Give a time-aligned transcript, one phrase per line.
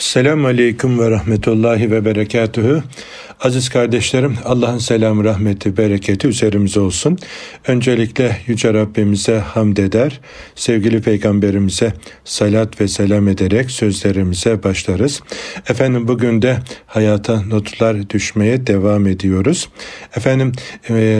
[0.00, 2.82] Selamun Aleyküm ve Rahmetullahi ve Berekatühü.
[3.40, 7.18] Aziz kardeşlerim, Allah'ın selamı, rahmeti, bereketi üzerimize olsun.
[7.66, 10.20] Öncelikle Yüce Rabbimize hamd eder,
[10.54, 11.92] sevgili Peygamberimize
[12.24, 15.20] salat ve selam ederek sözlerimize başlarız.
[15.68, 16.56] Efendim bugün de
[16.86, 19.68] hayata notlar düşmeye devam ediyoruz.
[20.16, 20.52] Efendim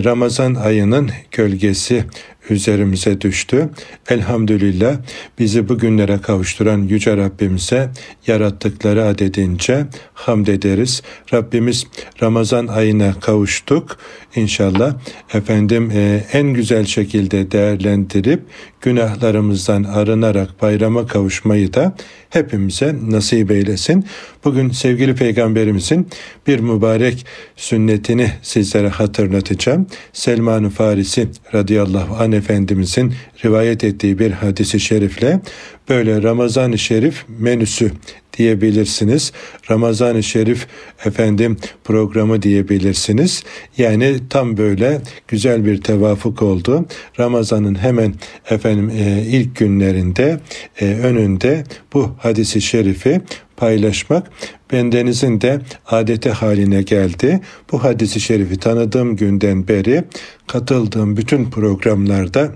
[0.04, 2.04] Ramazan ayının gölgesi
[2.50, 3.70] üzerimize düştü.
[4.08, 4.96] Elhamdülillah
[5.38, 7.90] bizi bugünlere kavuşturan Yüce Rabbimize
[8.26, 11.02] yarattıkları adedince hamd ederiz.
[11.32, 11.86] Rabbimiz
[12.22, 13.98] Ramazan ayına kavuştuk.
[14.36, 14.94] İnşallah
[15.34, 18.42] efendim e, en güzel şekilde değerlendirip
[18.80, 21.94] günahlarımızdan arınarak bayrama kavuşmayı da
[22.30, 24.04] hepimize nasip eylesin.
[24.44, 26.08] Bugün sevgili peygamberimizin
[26.46, 27.26] bir mübarek
[27.56, 29.86] sünnetini sizlere hatırlatacağım.
[30.12, 35.40] Selman-ı Farisi radıyallahu anh efendimizin rivayet ettiği bir hadisi şerifle
[35.88, 37.92] böyle Ramazan-ı Şerif menüsü
[38.40, 39.32] diyebilirsiniz.
[39.70, 40.66] Ramazan-ı Şerif
[41.04, 43.42] efendim programı diyebilirsiniz.
[43.78, 46.86] Yani tam böyle güzel bir tevafuk oldu.
[47.18, 48.14] Ramazan'ın hemen
[48.50, 50.40] efendim e, ilk günlerinde
[50.80, 53.20] e, önünde bu hadisi şerifi
[53.56, 54.30] paylaşmak
[54.72, 57.40] bendenizin de adeti haline geldi.
[57.72, 60.04] Bu hadisi şerifi tanıdığım günden beri
[60.46, 62.52] katıldığım bütün programlarda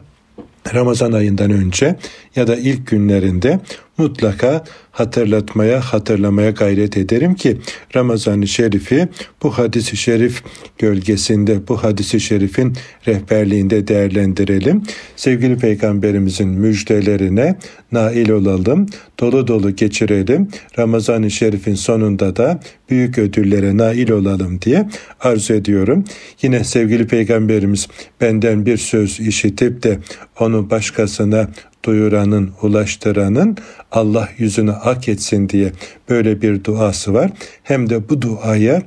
[0.75, 1.97] Ramazan ayından önce
[2.37, 3.61] ya da ilk günlerinde
[3.99, 7.57] mutlaka hatırlatmaya, hatırlamaya gayret ederim ki
[7.97, 9.09] Ramazan-ı Şerif'i
[9.43, 10.43] bu hadisi şerif
[10.79, 14.83] gölgesinde, bu hadisi şerifin rehberliğinde değerlendirelim.
[15.17, 17.59] Sevgili Peygamberimizin müjdelerine
[17.93, 18.87] nail olalım,
[19.21, 20.49] dolu dolu geçirelim.
[20.79, 24.89] Ramazan-ı Şerif'in sonunda da büyük ödüllere nail olalım diye
[25.21, 26.05] arzu ediyorum.
[26.43, 27.89] Yine sevgili Peygamberimiz
[28.21, 29.99] benden bir söz işitip de
[30.41, 31.49] onu başkasına
[31.85, 33.57] duyuranın, ulaştıranın
[33.93, 35.73] Allah yüzünü ak etsin diye
[36.09, 37.31] böyle bir duası var.
[37.63, 38.83] Hem de bu duaya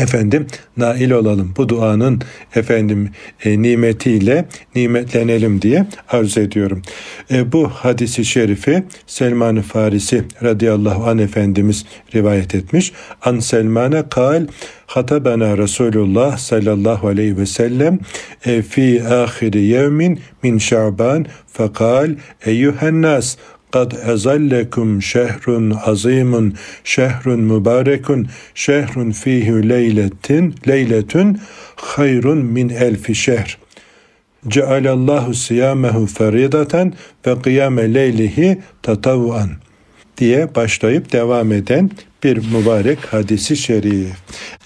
[0.00, 1.54] efendim nail olalım.
[1.56, 2.20] Bu duanın
[2.54, 3.10] efendim
[3.44, 6.82] e, nimetiyle nimetlenelim diye arzu ediyorum.
[7.30, 12.92] E, bu hadisi şerifi Selman-ı Farisi radıyallahu anh efendimiz rivayet etmiş.
[13.22, 14.46] An Selman'a kal
[14.86, 17.98] hatabana Resulullah sallallahu aleyhi ve sellem
[18.44, 22.10] e, fi ahiri yevmin min şaban fekal
[22.46, 23.02] eyyühen
[23.72, 26.54] kad ezallekum şehrun azimun
[26.84, 31.40] şehrun mübarekun şehrun fihi leyletin leyletun
[31.76, 33.58] hayrun min elfi şehr
[34.48, 36.92] cealallahu siyamehu feridaten
[37.26, 39.50] ve kıyame leylihi tatavvan
[40.18, 41.90] diye başlayıp devam eden
[42.24, 44.08] bir mübarek hadisi şerif.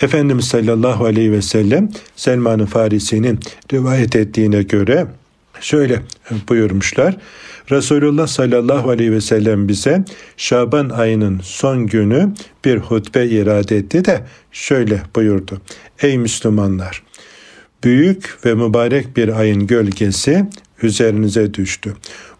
[0.02, 3.40] Efendimiz sallallahu aleyhi ve sellem Selman-ı Farisi'nin
[3.72, 5.06] rivayet ettiğine göre
[5.60, 6.00] şöyle
[6.48, 7.16] buyurmuşlar.
[7.70, 10.04] Resulullah sallallahu aleyhi ve sellem bize
[10.36, 12.32] Şaban ayının son günü
[12.64, 14.20] bir hutbe irade etti de
[14.52, 15.60] şöyle buyurdu.
[16.02, 17.02] Ey Müslümanlar!
[17.84, 20.46] Büyük ve mübarek bir ayın gölgesi
[20.82, 21.94] üzerinize düştü.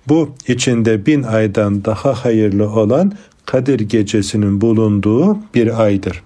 [0.09, 3.12] Bu içinde bin aydan daha hayırlı olan
[3.47, 6.23] Kadir gecesinin bulunduğu bir aydır.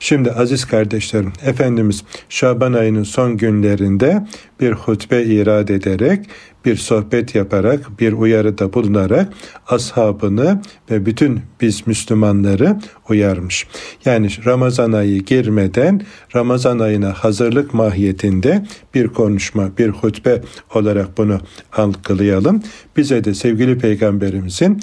[0.00, 4.26] Şimdi aziz kardeşlerim, Efendimiz Şaban ayının son günlerinde
[4.60, 6.26] bir hutbe irad ederek
[6.64, 9.32] bir sohbet yaparak, bir uyarıda bulunarak
[9.68, 12.76] ashabını ve bütün biz Müslümanları
[13.08, 13.66] uyarmış.
[14.04, 16.02] Yani Ramazan ayı girmeden
[16.34, 20.42] Ramazan ayına hazırlık mahiyetinde bir konuşma, bir hutbe
[20.74, 21.38] olarak bunu
[21.72, 22.62] algılayalım.
[22.96, 24.80] Bize de sevgili peygamberimizin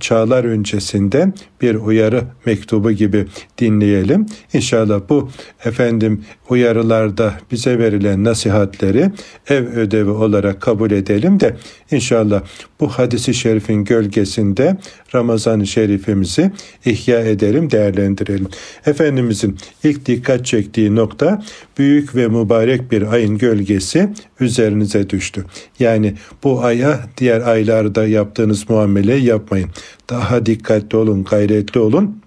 [0.00, 3.26] çağlar öncesinden bir uyarı mektubu gibi
[3.58, 4.26] dinleyelim.
[4.52, 5.30] İnşallah bu
[5.64, 9.10] efendim uyarılarda bize verilen nasihatleri
[9.48, 11.56] ev ödevi olarak kabul edelim de
[11.90, 12.42] inşallah
[12.80, 14.76] bu hadisi şerifin gölgesinde
[15.14, 16.50] Ramazan-ı Şerifimizi
[16.84, 18.48] ihya edelim, değerlendirelim.
[18.86, 21.42] Efendimizin ilk dikkat çektiği nokta
[21.78, 24.08] büyük ve mübarek bir ayın gölgesi
[24.40, 25.44] üzerinize düştü.
[25.78, 26.14] Yani
[26.44, 29.70] bu aya diğer aylarda yaptığınız muamele yapmayın.
[30.10, 32.20] Daha dikkatli olun, gayretli olun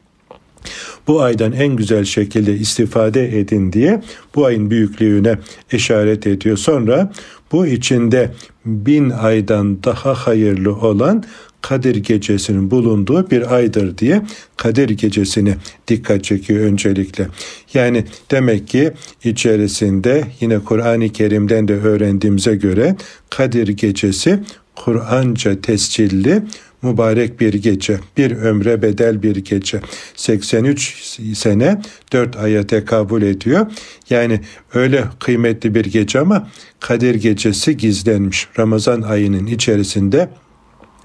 [1.08, 4.02] bu aydan en güzel şekilde istifade edin diye
[4.36, 5.38] bu ayın büyüklüğüne
[5.72, 6.58] işaret ediyor.
[6.58, 7.12] Sonra
[7.54, 8.32] bu içinde
[8.66, 11.24] bin aydan daha hayırlı olan
[11.62, 14.22] Kadir gecesinin bulunduğu bir aydır diye
[14.58, 15.56] Kadir gecesini
[15.88, 17.28] dikkat çekiyor öncelikle.
[17.74, 18.92] Yani demek ki
[19.24, 22.96] içerisinde yine Kur'an-ı Kerim'den de öğrendiğimize göre
[23.30, 24.40] Kadir gecesi
[24.76, 26.44] Kur'anca tescilli
[26.84, 29.82] mübarek bir gece, bir ömre bedel bir gece.
[30.16, 31.82] 83 sene
[32.14, 33.68] 4 aya tekabül ediyor.
[34.10, 34.42] Yani
[34.74, 36.48] öyle kıymetli bir gece ama
[36.80, 38.48] Kadir gecesi gizlenmiş.
[38.60, 40.30] Ramazan ayının içerisinde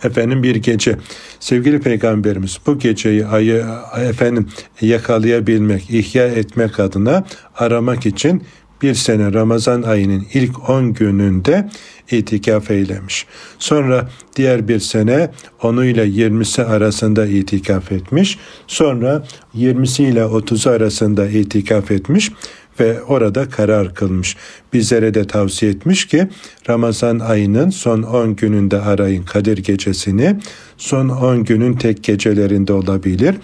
[0.05, 0.97] efendim bir gece.
[1.41, 3.65] Sevgili peygamberimiz bu geceyi ayı
[3.97, 4.49] efendim
[4.81, 7.25] yakalayabilmek, ihya etmek adına
[7.57, 8.43] aramak için
[8.83, 11.69] bir sene Ramazan ayının ilk 10 gününde
[12.11, 13.27] itikaf eylemiş.
[13.59, 15.31] Sonra diğer bir sene
[15.63, 18.39] onu ile 20'si arasında itikaf etmiş.
[18.67, 19.25] Sonra
[19.55, 22.31] 20'si ile 30'u arasında itikaf etmiş
[22.81, 24.37] ve orada karar kılmış.
[24.73, 26.29] Bizlere de tavsiye etmiş ki
[26.69, 30.37] Ramazan ayının son 10 gününde arayın Kadir gecesini.
[30.77, 33.35] Son 10 günün tek gecelerinde olabilir.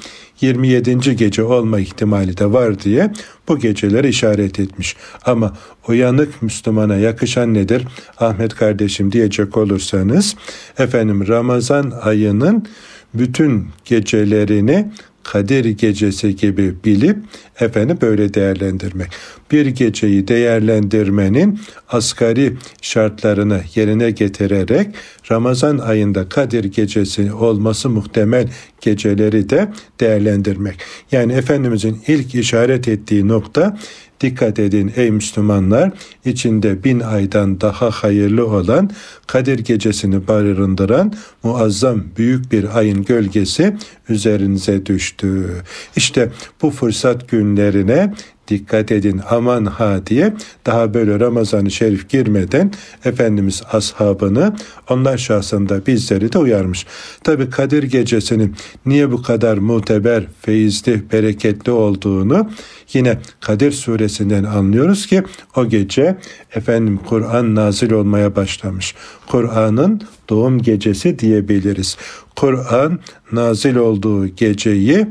[0.40, 1.16] 27.
[1.16, 3.12] gece olma ihtimali de var diye
[3.48, 4.96] bu geceleri işaret etmiş.
[5.24, 5.56] Ama
[5.88, 7.84] uyanık Müslümana yakışan nedir?
[8.18, 10.36] Ahmet kardeşim diyecek olursanız
[10.78, 12.66] efendim Ramazan ayının
[13.14, 14.92] bütün gecelerini
[15.24, 17.16] Kadir gecesi gibi bilip
[17.60, 19.08] efendim böyle değerlendirmek.
[19.50, 24.88] Bir geceyi değerlendirmenin asgari şartlarını yerine getirerek
[25.30, 28.48] Ramazan ayında Kadir gecesi olması muhtemel
[28.80, 29.68] geceleri de
[30.00, 30.76] değerlendirmek.
[31.12, 33.78] Yani Efendimizin ilk işaret ettiği nokta
[34.20, 35.90] Dikkat edin ey Müslümanlar,
[36.24, 38.90] içinde bin aydan daha hayırlı olan
[39.26, 41.12] Kadir gecesini barındıran
[41.42, 43.76] muazzam büyük bir ayın gölgesi
[44.08, 45.50] üzerinize düştü.
[45.96, 46.30] İşte
[46.62, 48.14] bu fırsat günlerine
[48.48, 50.34] dikkat edin aman ha diye
[50.66, 52.72] daha böyle Ramazan-ı Şerif girmeden
[53.04, 54.56] Efendimiz ashabını
[54.90, 56.86] onlar şahsında bizleri de uyarmış.
[57.24, 58.56] Tabi Kadir gecesinin
[58.86, 62.50] niye bu kadar muteber, feyizli, bereketli olduğunu
[62.92, 65.22] yine Kadir suresinden anlıyoruz ki
[65.56, 66.16] o gece
[66.54, 68.94] efendim Kur'an nazil olmaya başlamış.
[69.26, 71.96] Kur'an'ın doğum gecesi diyebiliriz.
[72.36, 72.98] Kur'an
[73.32, 75.06] nazil olduğu geceyi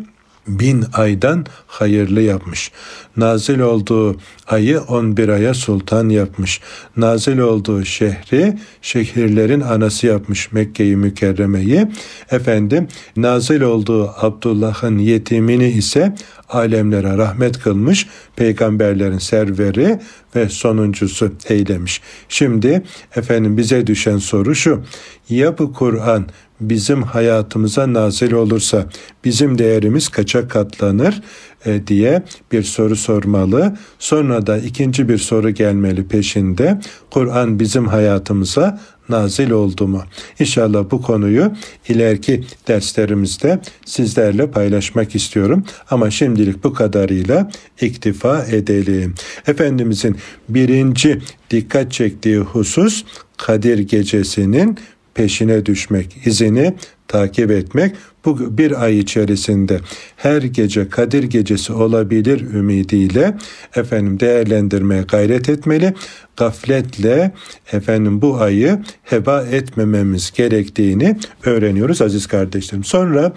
[0.48, 2.72] bin aydan hayırlı yapmış.
[3.18, 4.18] Nazil olduğu
[4.48, 6.62] ayı on bir aya sultan yapmış.
[6.98, 11.88] Nazil olduğu şehri şehirlerin anası yapmış Mekke'yi Mükerreme'yi.
[12.32, 12.88] Efendim
[13.18, 16.16] nazil olduğu Abdullah'ın yetimini ise
[16.50, 20.00] alemlere rahmet kılmış, peygamberlerin serveri
[20.36, 22.02] ve sonuncusu eylemiş.
[22.30, 22.84] Şimdi
[23.16, 24.84] efendim bize düşen soru şu.
[25.30, 26.26] Ya bu Kur'an
[26.70, 28.86] bizim hayatımıza nazil olursa
[29.26, 31.22] bizim değerimiz kaça katlanır
[31.66, 33.78] e, diye bir soru sormalı.
[34.00, 36.80] Sonra da ikinci bir soru gelmeli peşinde.
[37.10, 38.80] Kur'an bizim hayatımıza
[39.10, 40.04] nazil oldu mu?
[40.40, 41.52] İnşallah bu konuyu
[41.90, 45.64] ileriki derslerimizde sizlerle paylaşmak istiyorum.
[45.90, 47.52] Ama şimdilik bu kadarıyla
[47.82, 49.16] iktifa edelim.
[49.48, 50.18] Efendimizin
[50.50, 53.04] birinci dikkat çektiği husus
[53.38, 54.78] Kadir gecesinin
[55.14, 56.74] peşine düşmek, izini
[57.08, 57.96] takip etmek
[58.26, 59.80] bu bir ay içerisinde
[60.16, 63.38] her gece Kadir gecesi olabilir ümidiyle
[63.76, 65.94] efendim değerlendirmeye gayret etmeli.
[66.38, 67.32] Gafletle
[67.72, 72.84] efendim bu ayı heba etmememiz gerektiğini öğreniyoruz aziz kardeşlerim.
[72.84, 73.34] Sonra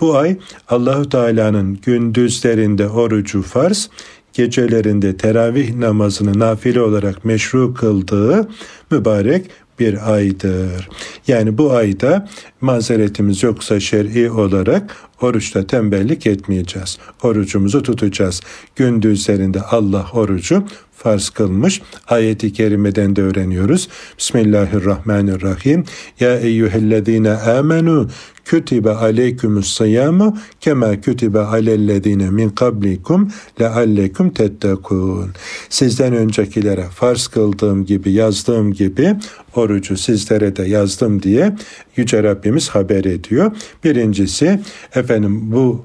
[0.00, 0.36] bu ay
[0.68, 3.90] Allahu Teala'nın gündüzlerinde orucu farz,
[4.32, 8.48] gecelerinde teravih namazını nafile olarak meşru kıldığı
[8.90, 9.50] mübarek
[9.80, 10.88] bir aydır.
[11.28, 12.28] Yani bu ayda
[12.60, 16.98] mazeretimiz yoksa şer'i olarak oruçta tembellik etmeyeceğiz.
[17.22, 18.40] Orucumuzu tutacağız.
[18.76, 20.64] Gündüzlerinde Allah orucu
[21.02, 21.82] farz kılmış.
[22.08, 23.88] Ayeti kerimeden de öğreniyoruz.
[24.18, 25.84] Bismillahirrahmanirrahim.
[26.20, 28.08] Ya eyyühellezine amenu
[28.44, 35.30] kütibe aleykümüs sıyamu kema kütibe alellezine min kablikum leallekum tettekun.
[35.68, 39.16] Sizden öncekilere farz kıldığım gibi yazdığım gibi
[39.54, 41.56] orucu sizlere de yazdım diye
[41.96, 43.52] Yüce Rabbimiz haber ediyor.
[43.84, 44.60] Birincisi
[44.94, 45.84] efendim bu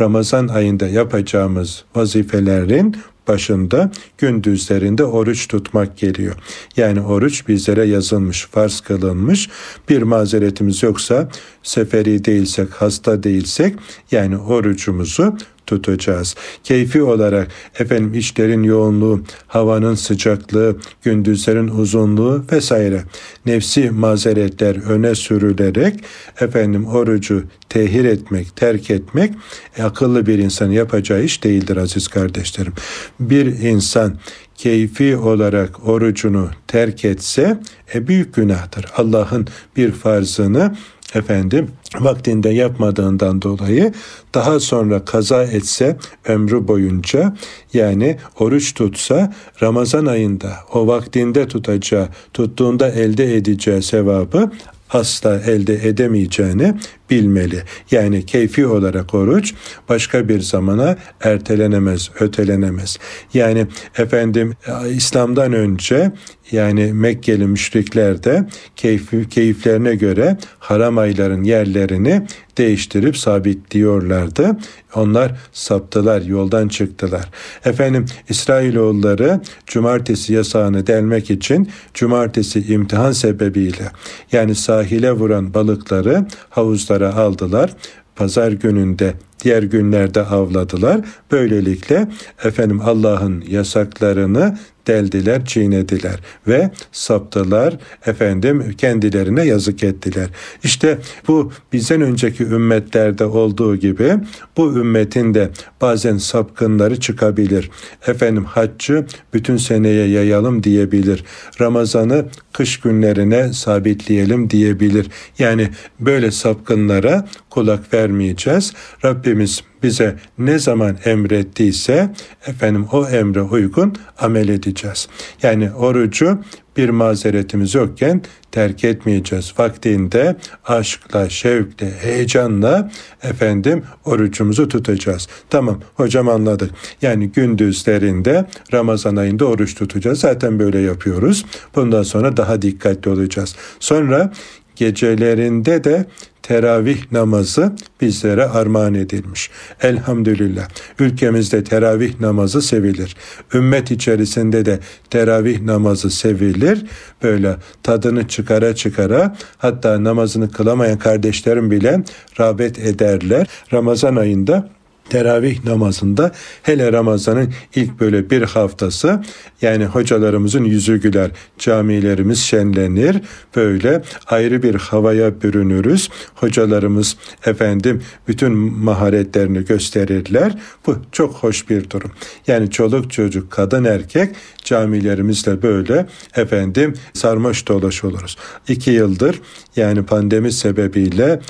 [0.00, 2.96] Ramazan ayında yapacağımız vazifelerin
[3.28, 6.34] başında gündüzlerinde oruç tutmak geliyor.
[6.76, 9.48] Yani oruç bizlere yazılmış, farz kılınmış.
[9.88, 11.28] Bir mazeretimiz yoksa
[11.62, 13.74] seferi değilsek, hasta değilsek
[14.10, 16.34] yani orucumuzu tutacağız.
[16.64, 23.02] Keyfi olarak efendim işlerin yoğunluğu, havanın sıcaklığı, gündüzlerin uzunluğu vesaire
[23.46, 26.04] nefsi mazeretler öne sürülerek
[26.40, 29.32] efendim orucu tehir etmek, terk etmek
[29.78, 32.72] e, akıllı bir insan yapacağı iş değildir aziz kardeşlerim.
[33.20, 34.18] Bir insan
[34.56, 37.60] keyfi olarak orucunu terk etse
[37.94, 38.86] e, büyük günahtır.
[38.96, 40.74] Allah'ın bir farzını
[41.14, 41.68] efendim
[42.00, 43.92] vaktinde yapmadığından dolayı
[44.34, 47.36] daha sonra kaza etse ömrü boyunca
[47.72, 54.50] yani oruç tutsa Ramazan ayında o vaktinde tutacağı, tuttuğunda elde edeceği sevabı
[54.90, 56.74] asla elde edemeyeceğini
[57.14, 57.62] bilmeli.
[57.90, 59.54] Yani keyfi olarak oruç
[59.88, 62.98] başka bir zamana ertelenemez, ötelenemez.
[63.34, 63.66] Yani
[63.98, 64.54] efendim
[64.90, 66.12] İslam'dan önce
[66.52, 72.26] yani Mekkeli müşrikler de keyfi, keyiflerine göre haram ayların yerlerini
[72.58, 74.56] değiştirip sabitliyorlardı.
[74.94, 77.30] Onlar saptılar, yoldan çıktılar.
[77.64, 83.90] Efendim İsrailoğulları cumartesi yasağını delmek için cumartesi imtihan sebebiyle
[84.32, 87.70] yani sahile vuran balıkları havuzlara aldılar
[88.16, 91.00] pazar gününde diğer günlerde avladılar.
[91.32, 92.08] Böylelikle
[92.44, 97.76] efendim Allah'ın yasaklarını deldiler, çiğnediler ve saptılar,
[98.06, 100.28] efendim kendilerine yazık ettiler.
[100.64, 100.98] İşte
[101.28, 104.14] bu bizden önceki ümmetlerde olduğu gibi
[104.56, 105.50] bu ümmetin de
[105.80, 107.70] bazen sapkınları çıkabilir.
[108.06, 111.24] Efendim haccı bütün seneye yayalım diyebilir.
[111.60, 115.06] Ramazanı kış günlerine sabitleyelim diyebilir.
[115.38, 115.68] Yani
[116.00, 118.72] böyle sapkınlara kulak vermeyeceğiz.
[119.04, 122.10] Rabbimiz bize ne zaman emrettiyse
[122.46, 125.08] efendim o emre uygun amel edeceğiz.
[125.42, 126.38] Yani orucu
[126.76, 128.22] bir mazeretimiz yokken
[128.52, 129.54] terk etmeyeceğiz.
[129.58, 132.90] Vaktinde aşkla, şevkle, heyecanla
[133.22, 135.28] efendim orucumuzu tutacağız.
[135.50, 136.70] Tamam hocam anladık.
[137.02, 140.20] Yani gündüzlerinde Ramazan ayında oruç tutacağız.
[140.20, 141.44] Zaten böyle yapıyoruz.
[141.74, 143.56] Bundan sonra daha dikkatli olacağız.
[143.80, 144.32] Sonra
[144.76, 146.06] gecelerinde de
[146.42, 149.50] teravih namazı bizlere armağan edilmiş.
[149.82, 150.68] Elhamdülillah.
[150.98, 153.16] Ülkemizde teravih namazı sevilir.
[153.54, 154.78] Ümmet içerisinde de
[155.10, 156.86] teravih namazı sevilir.
[157.22, 162.04] Böyle tadını çıkara çıkara hatta namazını kılamayan kardeşlerim bile
[162.40, 163.46] rağbet ederler.
[163.72, 164.68] Ramazan ayında
[165.08, 166.32] teravih namazında
[166.62, 169.22] hele Ramazan'ın ilk böyle bir haftası
[169.62, 173.16] yani hocalarımızın yüzü güler, camilerimiz şenlenir,
[173.56, 176.10] böyle ayrı bir havaya bürünürüz.
[176.34, 180.58] Hocalarımız efendim bütün maharetlerini gösterirler.
[180.86, 182.12] Bu çok hoş bir durum.
[182.46, 184.34] Yani çoluk çocuk, kadın erkek
[184.64, 186.06] camilerimizle böyle
[186.36, 188.36] efendim sarmaş dolaş oluruz.
[188.68, 189.40] İki yıldır
[189.76, 191.40] yani pandemi sebebiyle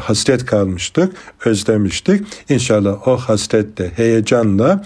[0.00, 1.12] hasret kalmıştık,
[1.44, 2.26] özlemiştik.
[2.48, 4.84] İnşallah o hasretle, heyecanla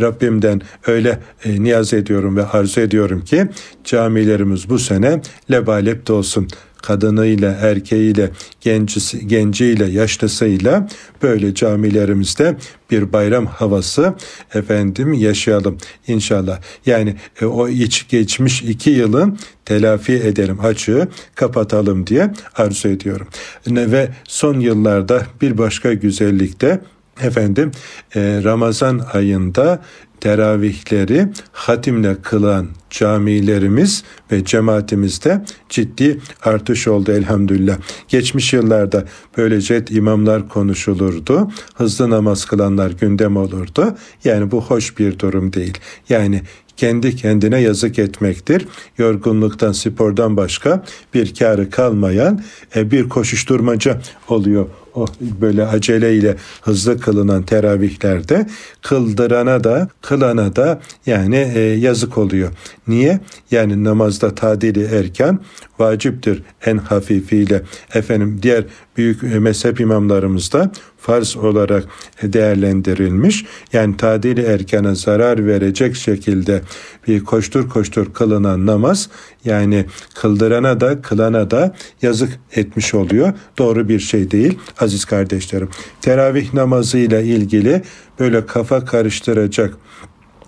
[0.00, 3.48] Rabbimden öyle e, niyaz ediyorum ve arzu ediyorum ki
[3.84, 6.48] camilerimiz bu sene lebalep dolsun
[6.82, 8.30] kadınıyla, erkeğiyle,
[8.60, 10.88] gencisi, genciyle, yaşlısıyla
[11.22, 12.56] böyle camilerimizde
[12.90, 14.14] bir bayram havası
[14.54, 16.60] efendim yaşayalım inşallah.
[16.86, 23.28] Yani e, o iç geçmiş iki yılın telafi edelim açığı kapatalım diye arzu ediyorum.
[23.66, 26.80] Ve son yıllarda bir başka güzellikte
[27.20, 27.70] efendim
[28.16, 29.82] e, Ramazan ayında
[30.20, 37.78] teravihleri hatimle kılan camilerimiz ve cemaatimizde ciddi artış oldu elhamdülillah.
[38.08, 39.04] Geçmiş yıllarda
[39.36, 41.50] böyle cet imamlar konuşulurdu.
[41.74, 43.96] Hızlı namaz kılanlar gündem olurdu.
[44.24, 45.78] Yani bu hoş bir durum değil.
[46.08, 46.42] Yani
[46.76, 48.68] kendi kendine yazık etmektir.
[48.98, 50.84] Yorgunluktan, spordan başka
[51.14, 52.42] bir karı kalmayan
[52.76, 54.66] e, bir koşuşturmaca oluyor
[54.98, 58.46] o böyle aceleyle hızlı kılınan teravihlerde
[58.82, 62.52] kıldırana da kılana da yani e, yazık oluyor.
[62.88, 63.20] Niye?
[63.50, 65.38] Yani namazda tadili erken
[65.78, 67.62] vaciptir en hafifiyle.
[67.94, 68.64] Efendim diğer
[68.96, 70.70] büyük e, mezhep imamlarımız da
[71.08, 71.84] farz olarak
[72.22, 73.44] değerlendirilmiş.
[73.72, 76.62] Yani tadili erkene zarar verecek şekilde
[77.06, 79.08] bir koştur koştur kılınan namaz
[79.44, 83.32] yani kıldırana da kılana da yazık etmiş oluyor.
[83.58, 85.68] Doğru bir şey değil aziz kardeşlerim.
[86.00, 87.82] Teravih namazı ile ilgili
[88.18, 89.74] böyle kafa karıştıracak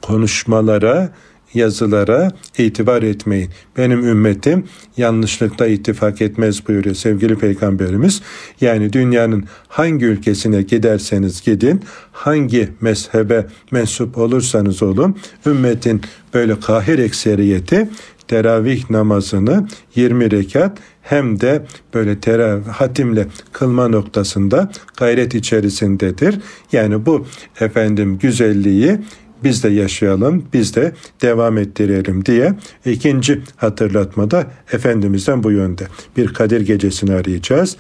[0.03, 1.13] konuşmalara
[1.55, 3.51] yazılara itibar etmeyin.
[3.77, 4.65] Benim ümmetim
[4.97, 8.23] yanlışlıkla ittifak etmez buyuruyor sevgili peygamberimiz.
[8.61, 11.81] Yani dünyanın hangi ülkesine giderseniz gidin,
[12.13, 16.03] hangi mezhebe mensup olursanız olun, ümmetin
[16.35, 17.89] böyle kahir ekseriyeti
[18.29, 21.63] teravih namazını 20 rekat hem de
[21.95, 26.39] böyle teravih hatimle kılma noktasında gayret içerisindedir.
[26.73, 27.27] Yani bu
[27.61, 28.99] efendim güzelliği
[29.45, 30.93] biz de yaşayalım, biz de
[31.23, 32.55] devam ettirelim diye
[32.85, 35.87] ikinci hatırlatmada Efendimiz'den bu yönde.
[36.17, 37.77] Bir Kadir gecesini arayacağız.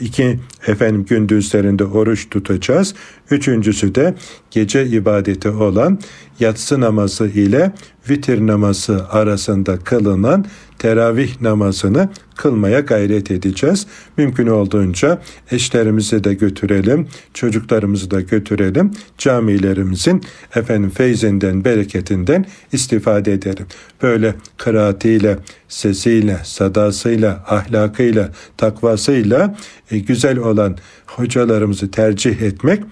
[0.00, 2.94] İki, efendim gündüzlerinde oruç tutacağız.
[3.30, 4.14] Üçüncüsü de
[4.50, 5.98] gece ibadeti olan
[6.40, 7.72] yatsı namazı ile
[8.10, 10.44] vitir namazı arasında kılınan
[10.82, 13.86] teravih namazını kılmaya gayret edeceğiz.
[14.16, 18.90] Mümkün olduğunca eşlerimizi de götürelim, çocuklarımızı da götürelim.
[19.18, 20.22] Camilerimizin
[20.56, 23.66] efendim feyzinden, bereketinden istifade edelim.
[24.02, 29.56] Böyle kıraatiyle, sesiyle, sadasıyla, ahlakıyla, takvasıyla
[29.90, 32.82] e, güzel olan hocalarımızı tercih etmek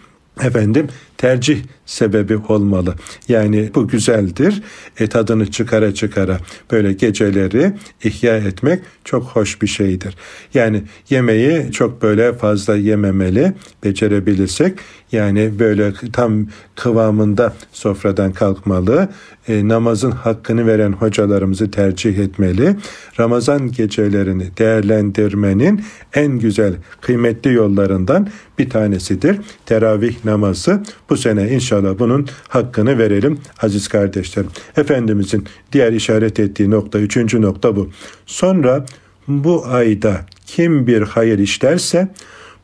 [0.43, 0.89] efendim
[1.21, 2.95] tercih sebebi olmalı.
[3.29, 4.63] Yani bu güzeldir.
[4.99, 6.39] E, tadını çıkara çıkara
[6.71, 7.73] böyle geceleri
[8.05, 10.17] ihya etmek çok hoş bir şeydir.
[10.55, 13.53] Yani yemeği çok böyle fazla yememeli
[13.85, 14.79] becerebilirsek
[15.13, 19.09] yani böyle tam kıvamında sofradan kalkmalı.
[19.49, 22.77] E, namazın hakkını veren hocalarımızı tercih etmeli.
[23.21, 25.85] Ramazan gecelerini değerlendirmenin
[26.15, 29.41] en güzel, kıymetli yollarından bir tanesidir.
[29.67, 30.83] Teravih namazı.
[31.11, 34.51] Bu sene inşallah bunun hakkını verelim aziz kardeşlerim.
[34.77, 37.91] Efendimizin diğer işaret ettiği nokta, üçüncü nokta bu.
[38.27, 38.87] Sonra
[39.29, 42.09] bu ayda kim bir hayır işlerse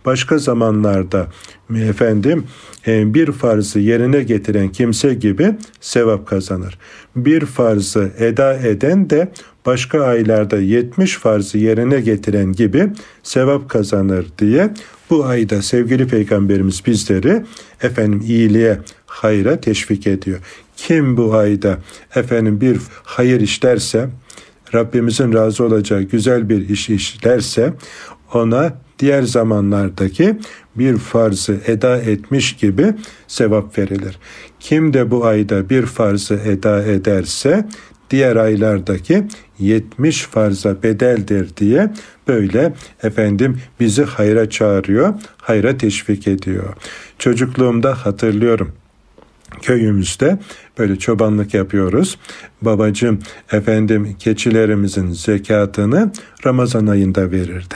[0.06, 1.26] başka zamanlarda
[1.74, 2.44] efendim
[2.86, 6.78] e, bir farzı yerine getiren kimse gibi sevap kazanır.
[7.16, 9.32] Bir farzı eda eden de
[9.66, 12.88] başka aylarda 70 farzı yerine getiren gibi
[13.22, 14.70] sevap kazanır diye
[15.10, 17.44] bu ayda sevgili peygamberimiz bizleri
[17.82, 20.38] efendim iyiliğe, hayra teşvik ediyor.
[20.76, 21.78] Kim bu ayda
[22.14, 24.08] efendim bir hayır işlerse
[24.74, 27.72] Rabbimizin razı olacağı güzel bir iş işlerse
[28.34, 30.38] ona diğer zamanlardaki
[30.76, 32.94] bir farzı eda etmiş gibi
[33.28, 34.18] sevap verilir.
[34.60, 37.66] Kim de bu ayda bir farzı eda ederse
[38.10, 39.24] diğer aylardaki
[39.58, 41.92] 70 farza bedeldir diye
[42.28, 46.74] böyle efendim bizi hayra çağırıyor, hayra teşvik ediyor.
[47.18, 48.72] Çocukluğumda hatırlıyorum
[49.62, 50.38] köyümüzde
[50.78, 52.18] böyle çobanlık yapıyoruz.
[52.62, 53.18] Babacım
[53.52, 56.12] efendim keçilerimizin zekatını
[56.46, 57.74] Ramazan ayında verirdi.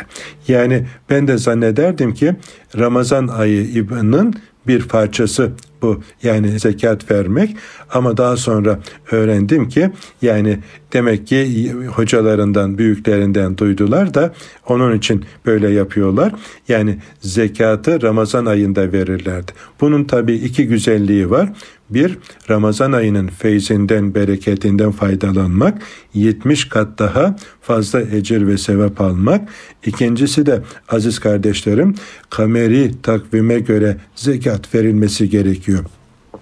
[0.48, 2.34] Yani ben de zannederdim ki
[2.78, 4.34] Ramazan ayının
[4.66, 5.52] bir parçası
[5.82, 7.56] bu yani zekat vermek
[7.90, 8.78] ama daha sonra
[9.10, 9.90] öğrendim ki
[10.22, 10.58] yani
[10.92, 14.34] demek ki hocalarından büyüklerinden duydular da
[14.66, 16.32] onun için böyle yapıyorlar.
[16.68, 19.52] Yani zekatı Ramazan ayında verirlerdi.
[19.80, 21.52] Bunun tabii iki güzelliği var.
[21.90, 22.18] Bir,
[22.50, 25.82] Ramazan ayının feyzinden, bereketinden faydalanmak,
[26.14, 29.48] 70 kat daha fazla ecir ve sevap almak.
[29.86, 31.94] İkincisi de aziz kardeşlerim,
[32.30, 35.84] kameri takvime göre zekat verilmesi gerekiyor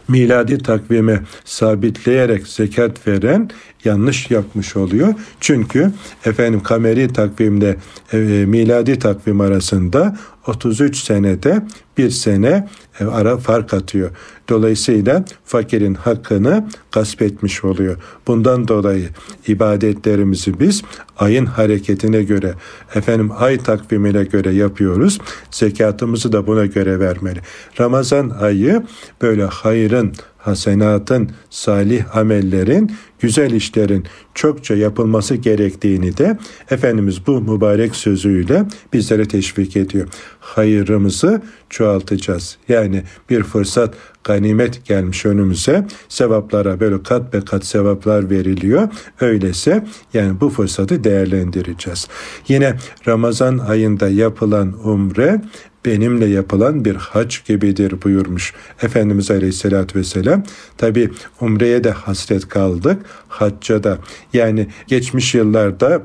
[0.08, 3.50] miladi takvime sabitleyerek zekat veren
[3.88, 5.14] yanlış yapmış oluyor.
[5.40, 5.92] Çünkü
[6.24, 7.76] efendim kameri takvimde
[8.12, 11.62] e, miladi takvim arasında 33 senede
[11.98, 12.68] bir sene
[13.00, 14.10] e, ara fark atıyor.
[14.48, 17.96] Dolayısıyla fakirin hakkını gasp etmiş oluyor.
[18.26, 19.08] Bundan dolayı
[19.46, 20.82] ibadetlerimizi biz
[21.18, 22.54] ayın hareketine göre,
[22.94, 25.18] efendim ay takvimine göre yapıyoruz.
[25.50, 27.40] Zekatımızı da buna göre vermeli.
[27.80, 28.82] Ramazan ayı
[29.22, 36.38] böyle hayrın, hasenatın, salih amellerin, güzel işlerin çokça yapılması gerektiğini de
[36.70, 40.08] Efendimiz bu mübarek sözüyle bizlere teşvik ediyor.
[40.40, 42.56] Hayırımızı çoğaltacağız.
[42.68, 48.88] Yani bir fırsat ganimet gelmiş önümüze sevaplara böyle kat be kat sevaplar veriliyor.
[49.20, 52.08] Öyleyse yani bu fırsatı değerlendireceğiz.
[52.48, 55.40] Yine Ramazan ayında yapılan umre
[55.88, 60.42] benimle yapılan bir hac gibidir buyurmuş Efendimiz Aleyhisselatü Vesselam.
[60.76, 63.98] Tabi umreye de hasret kaldık, hacca da.
[64.32, 66.02] Yani geçmiş yıllarda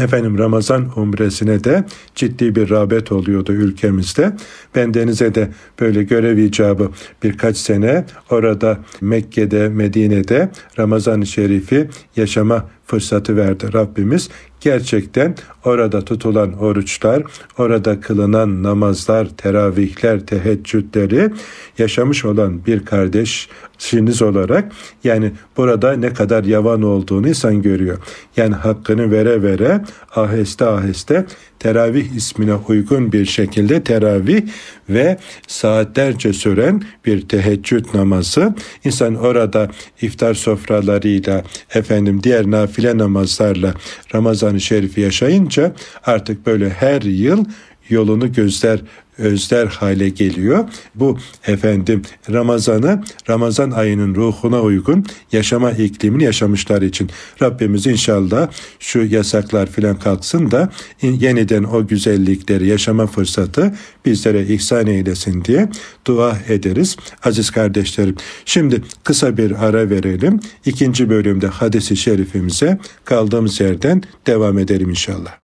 [0.00, 1.84] Efendim Ramazan umresine de
[2.14, 4.32] ciddi bir rağbet oluyordu ülkemizde.
[4.74, 5.48] Ben denize de
[5.80, 6.90] böyle görev icabı
[7.22, 14.28] birkaç sene orada Mekke'de, Medine'de Ramazan-ı Şerif'i yaşama fırsatı verdi Rabbimiz.
[14.66, 17.22] Gerçekten orada tutulan oruçlar,
[17.58, 21.30] orada kılınan namazlar, teravihler, teheccüdleri
[21.78, 24.72] yaşamış olan bir kardeşiniz olarak
[25.04, 27.98] yani burada ne kadar yavan olduğunu insan görüyor.
[28.36, 29.84] Yani hakkını vere vere
[30.16, 31.26] aheste aheste
[31.58, 34.42] teravih ismine uygun bir şekilde teravih
[34.88, 38.54] ve saatlerce süren bir teheccüd namazı.
[38.84, 39.70] İnsan orada
[40.02, 41.42] iftar sofralarıyla
[41.74, 43.74] efendim diğer nafile namazlarla
[44.14, 45.72] Ramazan-ı Şerif'i yaşayınca
[46.06, 47.44] artık böyle her yıl
[47.88, 48.80] yolunu gözler
[49.18, 50.68] özler hale geliyor.
[50.94, 57.10] Bu efendim Ramazan'ı Ramazan ayının ruhuna uygun yaşama iklimini yaşamışlar için
[57.42, 58.48] Rabbimiz inşallah
[58.80, 60.68] şu yasaklar filan kalksın da
[61.02, 63.74] yeniden o güzellikleri yaşama fırsatı
[64.06, 65.68] bizlere ihsan eylesin diye
[66.06, 66.96] dua ederiz.
[67.24, 70.40] Aziz kardeşlerim şimdi kısa bir ara verelim.
[70.66, 75.45] İkinci bölümde hadisi şerifimize kaldığımız yerden devam edelim inşallah.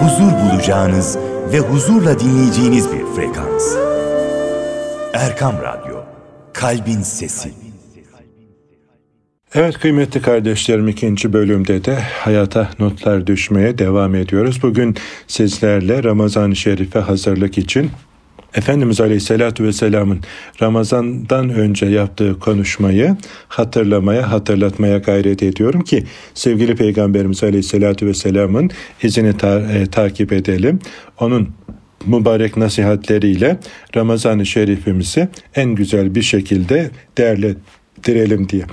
[0.00, 1.18] Huzur bulacağınız
[1.52, 3.76] ve huzurla dinleyeceğiniz bir frekans.
[5.14, 5.96] Erkam Radyo,
[6.52, 7.52] Kalbin Sesi.
[9.54, 14.62] Evet kıymetli kardeşlerim ikinci bölümde de hayata notlar düşmeye devam ediyoruz.
[14.62, 17.90] Bugün sizlerle Ramazan-ı Şerif'e hazırlık için
[18.54, 20.20] Efendimiz Aleyhisselatü Vesselam'ın
[20.62, 23.16] Ramazan'dan önce yaptığı konuşmayı
[23.48, 28.70] hatırlamaya, hatırlatmaya gayret ediyorum ki sevgili Peygamberimiz Aleyhisselatü Vesselam'ın
[29.02, 30.78] izini ta- e, takip edelim.
[31.20, 31.48] Onun
[32.06, 33.58] mübarek nasihatleriyle
[33.96, 37.56] Ramazan-ı Şerifimizi en güzel bir şekilde değerli
[38.06, 38.64] direlim diye.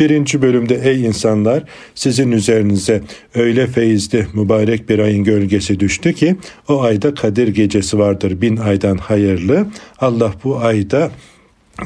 [0.00, 1.62] Birinci bölümde ey insanlar
[1.94, 3.02] sizin üzerinize
[3.34, 6.36] öyle feyizli mübarek bir ayın gölgesi düştü ki
[6.68, 9.66] o ayda Kadir gecesi vardır bin aydan hayırlı.
[9.98, 11.10] Allah bu ayda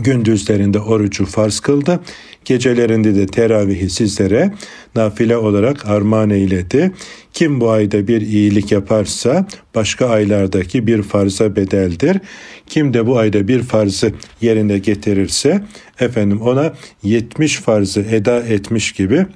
[0.00, 2.00] gündüzlerinde orucu farz kıldı.
[2.44, 4.52] Gecelerinde de teravihi sizlere
[4.94, 6.92] nafile olarak armağan eyledi.
[7.32, 12.18] Kim bu ayda bir iyilik yaparsa başka aylardaki bir farza bedeldir.
[12.66, 15.64] Kim de bu ayda bir farzı yerine getirirse
[16.00, 19.26] efendim ona 70 farzı eda etmiş gibi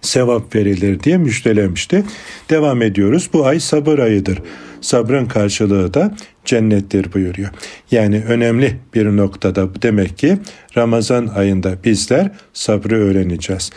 [0.00, 2.04] sevap verilir diye müjdelemişti.
[2.50, 3.30] Devam ediyoruz.
[3.32, 4.38] Bu ay sabır ayıdır.
[4.82, 6.14] Sabrın karşılığı da
[6.44, 7.50] cennettir buyuruyor.
[7.90, 10.38] Yani önemli bir noktada demek ki
[10.76, 13.70] Ramazan ayında bizler sabrı öğreneceğiz.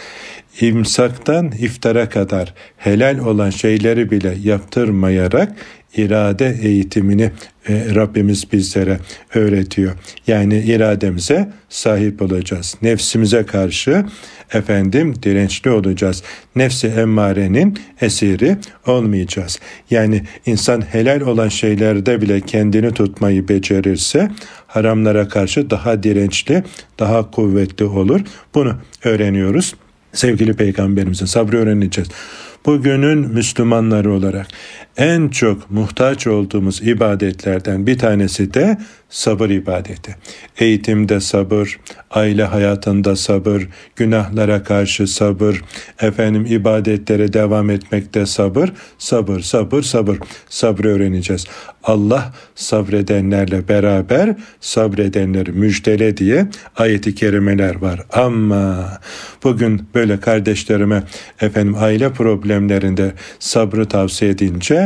[0.62, 5.56] İmsaktan iftara kadar helal olan şeyleri bile yaptırmayarak
[5.98, 7.32] irade eğitimini
[7.70, 9.00] e, Rabbimiz bizlere
[9.36, 9.94] öğretiyor.
[10.28, 12.76] Yani irademize sahip olacağız.
[12.82, 14.06] Nefsimize karşı
[14.54, 16.24] efendim dirençli olacağız.
[16.56, 19.60] Nefsi emmarenin esiri olmayacağız.
[19.92, 24.32] Yani insan helal olan şeylerde bile kendini tutmayı becerirse
[24.68, 26.64] haramlara karşı daha dirençli,
[27.00, 28.22] daha kuvvetli olur.
[28.56, 29.76] Bunu öğreniyoruz.
[30.14, 32.10] Sevgili peygamberimizin sabrı öğreneceğiz.
[32.66, 34.48] Bugünün Müslümanları olarak
[34.98, 38.78] en çok muhtaç olduğumuz ibadetlerden bir tanesi de
[39.10, 40.16] sabır ibadeti.
[40.58, 41.80] Eğitimde sabır,
[42.12, 45.62] aile hayatında sabır, günahlara karşı sabır,
[46.02, 50.18] efendim ibadetlere devam etmekte sabır, sabır, sabır, sabır.
[50.50, 51.46] Sabrı öğreneceğiz.
[51.84, 58.02] Allah sabredenlerle beraber sabredenleri müjdele diye ayeti kerimeler var.
[58.14, 58.90] Ama
[59.44, 61.04] bugün böyle kardeşlerime
[61.42, 64.85] efendim aile problemlerinde sabrı tavsiye edince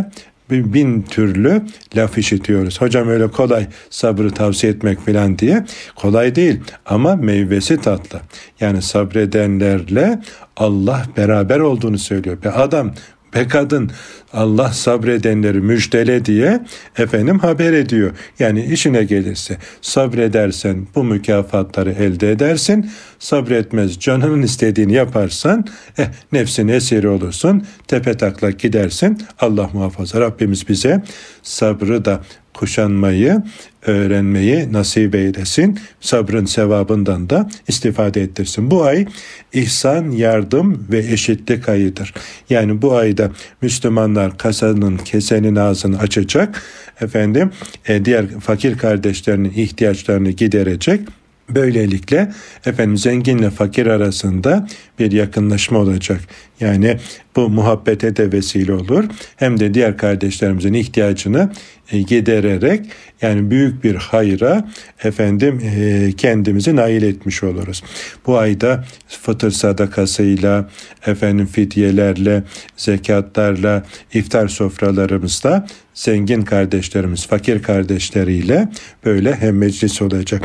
[0.51, 1.61] bin türlü
[1.95, 2.81] laf işitiyoruz.
[2.81, 5.65] Hocam öyle kolay sabrı tavsiye etmek falan diye.
[5.95, 8.21] Kolay değil ama meyvesi tatlı.
[8.59, 10.19] Yani sabredenlerle
[10.57, 12.37] Allah beraber olduğunu söylüyor.
[12.43, 12.93] Bir adam
[13.35, 13.91] Be kadın
[14.33, 16.65] Allah sabredenleri müjdele diye
[16.97, 18.11] efendim haber ediyor.
[18.39, 22.91] Yani işine gelirse sabredersen bu mükafatları elde edersin.
[23.19, 25.65] Sabretmez canının istediğini yaparsan
[25.97, 27.63] eh, nefsin esiri olursun.
[27.87, 29.21] Tepe taklak gidersin.
[29.39, 31.03] Allah muhafaza Rabbimiz bize
[31.43, 32.21] sabrı da
[32.53, 33.41] kuşanmayı,
[33.81, 35.79] öğrenmeyi nasip eylesin.
[36.01, 38.71] Sabrın sevabından da istifade ettirsin.
[38.71, 39.05] Bu ay
[39.53, 42.13] ihsan, yardım ve eşitlik ayıdır.
[42.49, 43.31] Yani bu ayda
[43.61, 46.63] Müslümanlar kasanın, kesenin ağzını açacak.
[47.01, 47.51] Efendim
[47.87, 51.01] e, diğer fakir kardeşlerinin ihtiyaçlarını giderecek
[51.49, 52.31] Böylelikle
[52.65, 54.67] efendim zenginle fakir arasında
[54.99, 56.21] bir yakınlaşma olacak.
[56.59, 56.97] Yani
[57.35, 59.03] bu muhabbete de vesile olur.
[59.35, 61.51] Hem de diğer kardeşlerimizin ihtiyacını
[61.91, 62.85] e, gidererek
[63.21, 64.67] yani büyük bir hayra
[65.03, 67.83] efendim e, kendimizi nail etmiş oluruz.
[68.25, 70.69] Bu ayda fıtır sadakasıyla
[71.05, 72.43] efendim fidyelerle,
[72.77, 78.69] zekatlarla, iftar sofralarımızda zengin kardeşlerimiz, fakir kardeşleriyle
[79.05, 80.41] böyle hem meclis olacak.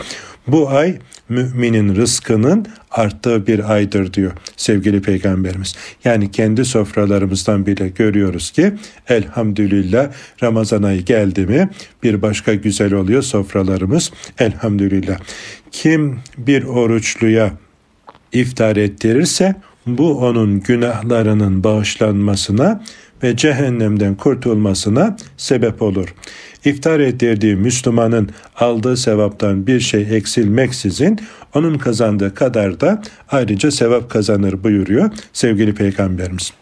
[0.47, 5.75] Bu ay müminin rızkının arttığı bir aydır diyor sevgili peygamberimiz.
[6.05, 8.73] Yani kendi sofralarımızdan bile görüyoruz ki
[9.09, 10.09] elhamdülillah
[10.43, 11.71] Ramazan ayı geldi mi
[12.03, 15.19] bir başka güzel oluyor sofralarımız elhamdülillah.
[15.71, 17.53] Kim bir oruçluya
[18.33, 19.55] iftar ettirirse
[19.87, 22.85] bu onun günahlarının bağışlanmasına
[23.23, 26.15] ve cehennemden kurtulmasına sebep olur.
[26.65, 31.19] İftar ettirdiği Müslümanın aldığı sevaptan bir şey eksilmeksizin
[31.55, 36.53] onun kazandığı kadar da ayrıca sevap kazanır buyuruyor sevgili peygamberimiz.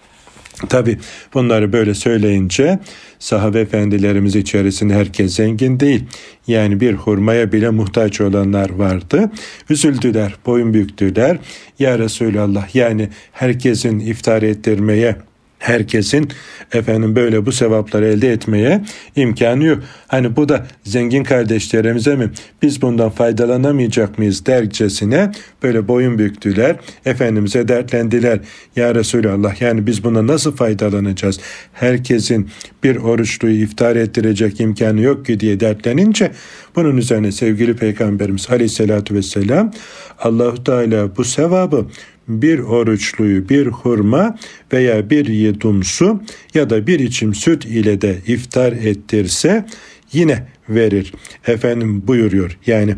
[0.68, 0.98] Tabi
[1.34, 2.78] bunları böyle söyleyince
[3.18, 6.04] sahabe efendilerimiz içerisinde herkes zengin değil.
[6.46, 9.30] Yani bir hurmaya bile muhtaç olanlar vardı.
[9.70, 11.38] Üzüldüler, boyun büktüler.
[11.78, 15.16] Ya Resulallah yani herkesin iftar ettirmeye
[15.62, 16.28] herkesin
[16.72, 18.84] efendim böyle bu sevapları elde etmeye
[19.16, 19.78] imkanı yok.
[20.08, 22.30] Hani bu da zengin kardeşlerimize mi
[22.62, 26.76] biz bundan faydalanamayacak mıyız dercesine böyle boyun büktüler.
[27.04, 28.40] Efendimiz'e dertlendiler.
[28.76, 31.40] Ya Resulallah yani biz buna nasıl faydalanacağız?
[31.72, 32.50] Herkesin
[32.84, 36.30] bir oruçluyu iftar ettirecek imkanı yok ki diye dertlenince
[36.76, 39.72] bunun üzerine sevgili Peygamberimiz Aleyhisselatü Vesselam
[40.18, 41.86] Allahu Teala bu sevabı
[42.28, 44.38] bir oruçluyu bir hurma
[44.72, 46.22] veya bir yudum su
[46.54, 49.66] ya da bir içim süt ile de iftar ettirse
[50.12, 51.12] yine verir.
[51.46, 52.58] Efendim buyuruyor.
[52.66, 52.96] Yani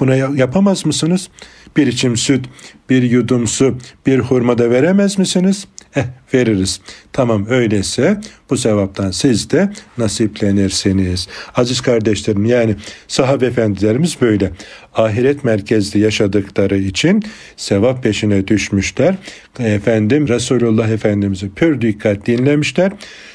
[0.00, 1.28] buna yapamaz mısınız?
[1.76, 2.44] Bir içim süt,
[2.90, 5.66] bir yudum su, bir hurma da veremez misiniz?
[5.96, 6.80] Eh veririz.
[7.12, 11.28] Tamam öyleyse bu sevaptan siz de nasiplenirsiniz.
[11.54, 12.76] Aziz kardeşlerim yani
[13.08, 14.52] sahabe efendilerimiz böyle.
[14.94, 17.22] Ahiret merkezli yaşadıkları için
[17.56, 19.14] sevap peşine düşmüşler.
[19.58, 22.92] Efendim Resulullah Efendimiz'i pür dikkat dinlemişler.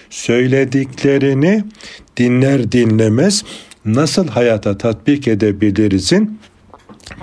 [0.10, 1.64] Söylediklerini
[2.18, 3.44] dinler dinlemez
[3.86, 6.40] nasıl hayata tatbik edebilirizin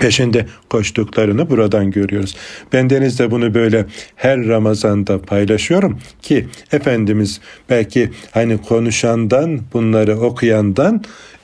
[0.01, 2.37] peşinde koştuklarını buradan görüyoruz.
[2.73, 11.03] Bendeniz de bunu böyle her Ramazan'da paylaşıyorum ki Efendimiz belki hani konuşandan bunları okuyandan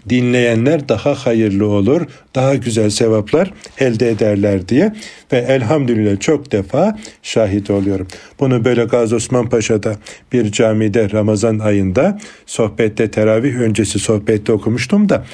[0.09, 4.93] dinleyenler daha hayırlı olur, daha güzel sevaplar elde ederler diye
[5.33, 8.09] ve elhamdülillah çok defa şahit oluyorum.
[8.41, 9.97] Bunu böyle Gazi Osman Paşa'da
[10.33, 15.25] bir camide Ramazan ayında sohbette teravih öncesi sohbette okumuştum da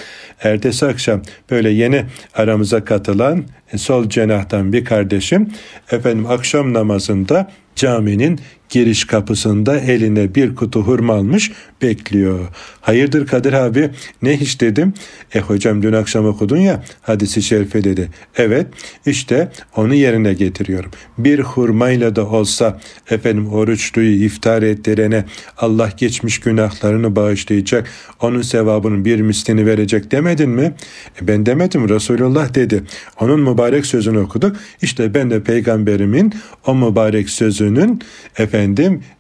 [0.43, 2.05] ertesi akşam böyle yeni
[2.35, 5.49] aramıza katılan e, sol cenahtan bir kardeşim
[5.91, 11.53] efendim akşam namazında caminin giriş kapısında eline bir kutu hurma almış
[11.83, 12.49] bekliyor.
[12.81, 13.91] Hayırdır Kadir abi
[14.23, 14.95] ne hiç dedim.
[15.35, 18.09] E hocam dün akşam okudun ya hadisi şerife dedi.
[18.37, 18.67] Evet
[19.07, 20.91] işte onu yerine getiriyorum.
[21.19, 22.81] Bir hurmayla da olsa
[23.11, 25.25] efendim oruçluyu iftar ettirene
[25.59, 27.89] Allah geçmiş günahlarını bağışlayacak.
[28.21, 30.75] Onun sevabının bir mislini verecek demedin mi?
[31.23, 32.83] E ben demedim Resulullah dedi.
[33.21, 34.57] Onun mübarek sözünü okuduk.
[34.83, 36.35] İşte ben de peygamberimin
[36.67, 38.01] o mübarek sözünün
[38.39, 38.60] efendim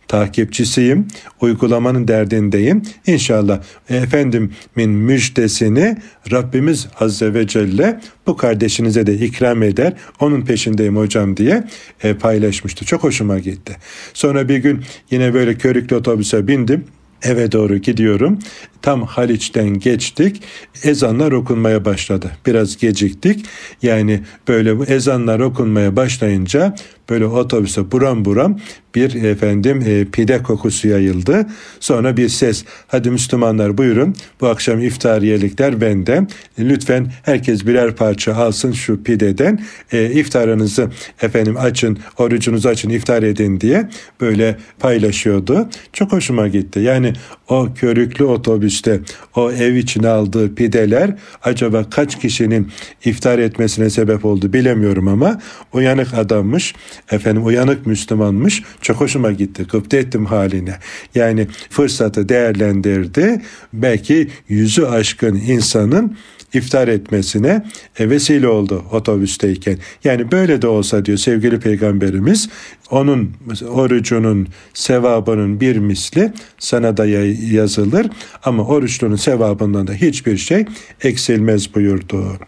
[0.08, 1.08] takipçisiyim.
[1.40, 2.82] Uygulamanın derdindeyim.
[3.06, 5.96] İnşallah Efendimin müjdesini
[6.32, 9.92] Rabbimiz Azze ve Celle bu kardeşinize de ikram eder.
[10.20, 11.64] Onun peşindeyim hocam diye
[12.02, 12.84] e, paylaşmıştı.
[12.84, 13.76] Çok hoşuma gitti.
[14.14, 16.84] Sonra bir gün yine böyle körüklü otobüse bindim
[17.22, 18.38] eve doğru gidiyorum.
[18.82, 20.42] Tam Haliç'ten geçtik.
[20.84, 22.30] Ezanlar okunmaya başladı.
[22.46, 23.46] Biraz geciktik.
[23.82, 26.74] Yani böyle bu ezanlar okunmaya başlayınca
[27.10, 28.58] böyle otobüse buram buram
[28.94, 31.46] bir efendim e, pide kokusu yayıldı.
[31.80, 32.64] Sonra bir ses.
[32.88, 34.14] Hadi Müslümanlar buyurun.
[34.40, 36.26] Bu akşam iftariyelikler bende.
[36.58, 39.60] Lütfen herkes birer parça alsın şu pideden.
[39.92, 40.90] E, iftarınızı
[41.22, 43.88] efendim açın, orucunuzu açın, iftar edin diye
[44.20, 45.68] böyle paylaşıyordu.
[45.92, 46.80] Çok hoşuma gitti.
[46.80, 47.12] Yani
[47.48, 48.24] o körüklü
[48.70, 49.00] otobüste
[49.34, 52.68] o ev içine aldığı pideler acaba kaç kişinin
[53.04, 55.40] iftar etmesine sebep oldu bilemiyorum ama
[55.72, 56.74] uyanık adammış.
[57.10, 58.62] Efendim uyanık Müslümanmış.
[58.80, 59.66] Çok hoşuma gitti.
[59.72, 60.78] Gıpta ettim haline.
[61.14, 63.42] Yani fırsatı değerlendirdi.
[63.72, 66.16] Belki yüzü aşkın insanın
[66.54, 67.64] iftar etmesine
[67.98, 69.78] e, vesile oldu otobüsteyken.
[70.04, 72.48] Yani böyle de olsa diyor sevgili peygamberimiz
[72.90, 73.32] onun
[73.68, 77.06] orucunun sevabının bir misli sana da
[77.52, 78.06] yazılır
[78.44, 80.64] ama oruçlunun sevabından da hiçbir şey
[81.02, 82.38] eksilmez buyurdu.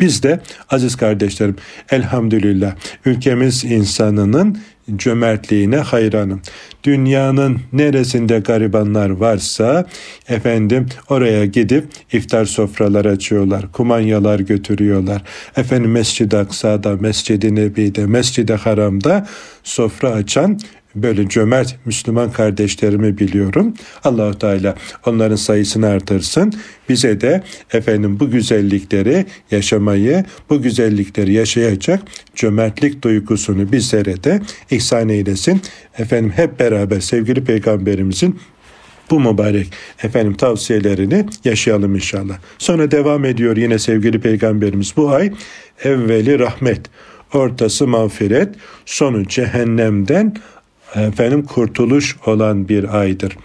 [0.00, 0.40] Biz de
[0.70, 1.56] aziz kardeşlerim
[1.90, 4.58] elhamdülillah ülkemiz insanının
[4.96, 6.42] cömertliğine hayranım.
[6.84, 9.86] Dünyanın neresinde garibanlar varsa
[10.28, 13.72] efendim oraya gidip iftar sofralar açıyorlar.
[13.72, 15.22] Kumanyalar götürüyorlar.
[15.56, 19.26] Efendim Mescid-i Aksa'da, Mescid-i Nebi'de, Mescid-i Haram'da
[19.64, 20.58] sofra açan
[20.94, 23.74] böyle cömert Müslüman kardeşlerimi biliyorum.
[24.04, 24.74] Allahu Teala
[25.06, 26.52] onların sayısını artırsın.
[26.88, 32.02] Bize de efendim bu güzellikleri yaşamayı, bu güzellikleri yaşayacak
[32.34, 35.62] cömertlik duygusunu bizlere de ihsan eylesin.
[35.98, 38.40] Efendim hep beraber sevgili peygamberimizin
[39.10, 39.72] bu mübarek
[40.02, 42.38] efendim tavsiyelerini yaşayalım inşallah.
[42.58, 45.32] Sonra devam ediyor yine sevgili peygamberimiz bu ay
[45.84, 46.80] evveli rahmet,
[47.34, 48.48] ortası mağfiret,
[48.86, 50.34] sonu cehennemden
[50.94, 53.36] efendim kurtuluş olan bir aydır.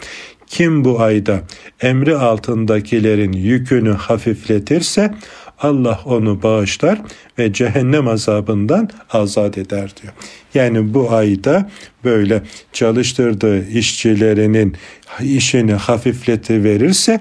[0.47, 1.41] Kim bu ayda
[1.81, 5.13] emri altındakilerin yükünü hafifletirse
[5.59, 7.01] Allah onu bağışlar
[7.39, 10.13] ve cehennem azabından azat eder diyor.
[10.53, 11.69] Yani bu ayda
[12.03, 14.75] böyle çalıştırdığı işçilerinin
[15.21, 17.19] işini hafifleti verirse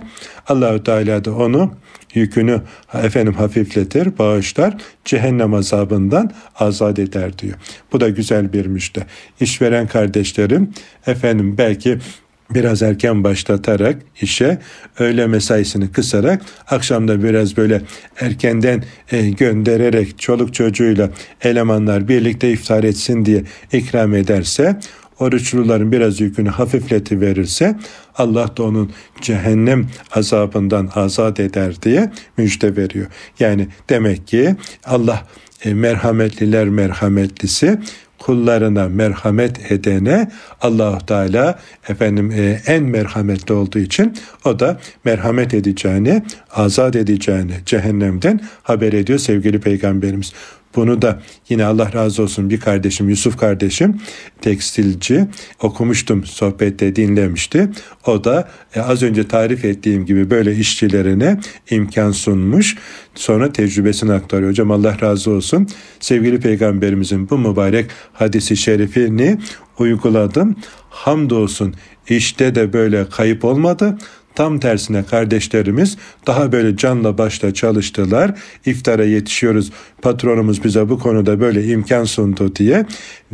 [0.49, 1.73] Allahü Teala da onu
[2.15, 2.61] yükünü
[2.95, 7.55] efendim hafifletir, bağışlar, cehennem azabından azat eder diyor.
[7.93, 9.01] Bu da güzel bir müjde.
[9.41, 10.73] İşveren kardeşlerim
[11.07, 11.99] efendim belki
[12.51, 14.59] biraz erken başlatarak işe
[14.99, 17.83] öğle mesaisini kısarak akşamda biraz böyle
[18.21, 21.11] erkenden e, göndererek çoluk çocuğuyla
[21.43, 24.77] elemanlar birlikte iftar etsin diye ikram ederse
[25.19, 27.77] oruçluların biraz yükünü hafifleti verirse
[28.15, 33.07] Allah da onun cehennem azabından azat eder diye müjde veriyor.
[33.41, 35.27] Yani demek ki Allah
[35.65, 37.79] e, merhametliler merhametlisi
[38.19, 46.23] kullarına merhamet edene Allahu Teala efendim e, en merhametli olduğu için o da merhamet edeceğini,
[46.51, 50.33] azat edeceğini cehennemden haber ediyor sevgili peygamberimiz.
[50.77, 54.01] Bunu da yine Allah razı olsun bir kardeşim Yusuf kardeşim
[54.41, 55.27] tekstilci
[55.63, 57.71] okumuştum sohbette dinlemişti.
[58.07, 62.77] O da e, az önce tarif ettiğim gibi böyle işçilerine imkan sunmuş.
[63.15, 64.51] Sonra tecrübesini aktarıyor.
[64.51, 65.69] Hocam Allah razı olsun.
[66.01, 69.39] Sevgili peygamberimizin bu mübarek hadisi şerifini
[69.79, 70.57] uyguladım.
[70.91, 71.75] Hamdolsun
[72.09, 73.99] işte de böyle kayıp olmadı.
[74.35, 78.35] Tam tersine kardeşlerimiz daha böyle canla başla çalıştılar.
[78.67, 79.73] İftara yetişiyoruz.
[80.03, 82.87] Patronumuz bize bu konuda böyle imkan sundu diye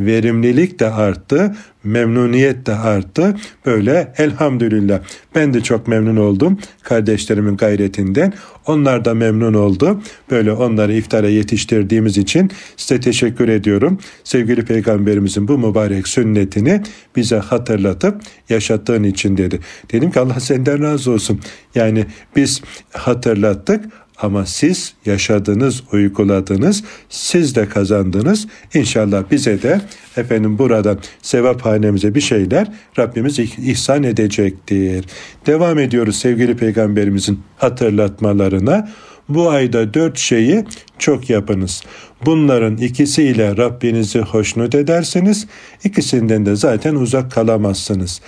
[0.07, 3.37] verimlilik de arttı, memnuniyet de arttı.
[3.67, 5.01] Böyle elhamdülillah
[5.35, 8.33] ben de çok memnun oldum kardeşlerimin gayretinden.
[8.67, 10.03] Onlar da memnun oldu.
[10.31, 13.99] Böyle onları iftara yetiştirdiğimiz için size teşekkür ediyorum.
[14.25, 16.83] Sevgili peygamberimizin bu mübarek sünnetini
[17.17, 19.61] bize hatırlatıp yaşattığın için dedi.
[19.93, 21.41] Dedim ki Allah senden razı olsun.
[21.75, 23.85] Yani biz hatırlattık
[24.23, 28.47] ama siz yaşadınız, uyguladınız, siz de kazandınız.
[28.75, 29.81] İnşallah bize de
[30.17, 35.05] efendim buradan sevap hanemize bir şeyler Rabbimiz ihsan edecektir.
[35.47, 38.89] Devam ediyoruz sevgili peygamberimizin hatırlatmalarına.
[39.31, 40.65] Bu ayda dört şeyi
[40.99, 41.83] çok yapınız.
[42.27, 45.47] Bunların ikisiyle Rabbinizi hoşnut edersiniz.
[45.85, 48.21] İkisinden de zaten uzak kalamazsınız.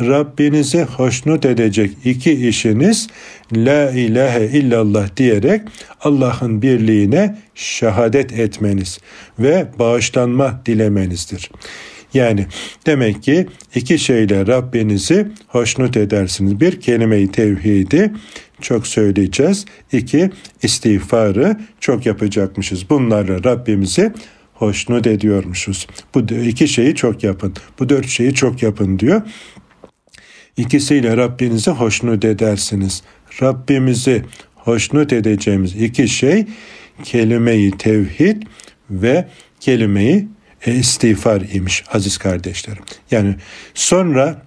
[0.00, 3.08] Rabbinizi hoşnut edecek iki işiniz
[3.52, 5.62] La ilahe illallah diyerek
[6.00, 8.98] Allah'ın birliğine şehadet etmeniz
[9.38, 11.50] ve bağışlanma dilemenizdir.
[12.14, 12.46] Yani
[12.86, 16.60] demek ki iki şeyle Rabbinizi hoşnut edersiniz.
[16.60, 18.12] Bir kelime-i tevhidi
[18.62, 19.64] çok söyleyeceğiz.
[19.92, 20.30] İki
[20.62, 22.90] istiğfarı çok yapacakmışız.
[22.90, 24.12] Bunlarla Rabbimizi
[24.54, 25.86] hoşnut ediyormuşuz.
[26.14, 27.54] Bu iki şeyi çok yapın.
[27.78, 29.22] Bu dört şeyi çok yapın diyor.
[30.56, 33.02] İkisiyle Rabbinizi hoşnut edersiniz.
[33.42, 36.46] Rabbimizi hoşnut edeceğimiz iki şey
[37.04, 38.42] kelimeyi tevhid
[38.90, 39.28] ve
[39.60, 40.28] kelimeyi
[40.66, 42.82] e, istiğfar imiş aziz kardeşlerim.
[43.10, 43.36] Yani
[43.74, 44.42] sonra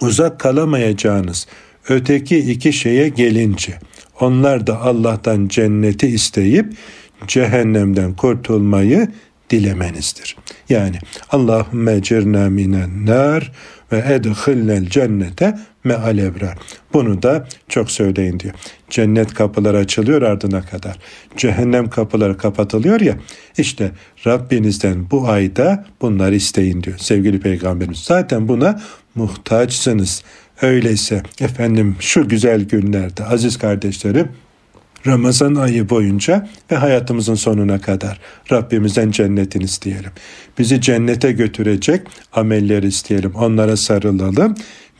[0.00, 1.46] uzak kalamayacağınız
[1.88, 3.78] öteki iki şeye gelince
[4.20, 6.72] onlar da Allah'tan cenneti isteyip
[7.26, 9.08] cehennemden kurtulmayı
[9.50, 10.36] dilemenizdir.
[10.68, 10.96] Yani
[11.30, 13.52] Allahümme cirna minen nar
[13.92, 16.58] ve edhillel cennete me'al ebrar.
[16.92, 18.54] Bunu da çok söyleyin diyor.
[18.90, 20.98] Cennet kapıları açılıyor ardına kadar.
[21.36, 23.16] Cehennem kapıları kapatılıyor ya.
[23.58, 23.90] İşte
[24.26, 27.98] Rabbinizden bu ayda bunları isteyin diyor sevgili peygamberimiz.
[27.98, 28.80] Zaten buna
[29.14, 30.22] muhtaçsınız.
[30.62, 34.28] Öyleyse efendim şu güzel günlerde aziz kardeşlerim
[35.06, 38.20] Ramazan ayı boyunca ve hayatımızın sonuna kadar
[38.52, 40.10] Rabbimizden cennetini isteyelim.
[40.58, 43.34] Bizi cennete götürecek ameller isteyelim.
[43.34, 44.54] Onlara sarılalım.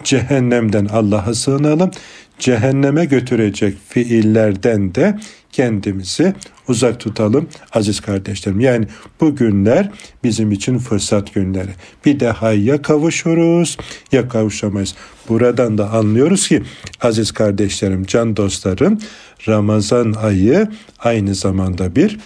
[0.05, 1.91] Cehennemden Allah'a sığınalım.
[2.39, 5.19] Cehenneme götürecek fiillerden de
[5.53, 6.35] kendimizi
[6.69, 8.61] uzak tutalım aziz kardeşlerim.
[8.61, 8.87] Yani
[9.21, 9.91] bu günler
[10.25, 11.71] bizim için fırsat günleri.
[12.05, 13.77] Bir daha ya kavuşuruz
[14.13, 14.95] ya kavuşamayız.
[15.29, 16.63] Buradan da anlıyoruz ki
[17.01, 18.99] aziz kardeşlerim, can dostlarım
[19.49, 22.19] Ramazan ayı aynı zamanda bir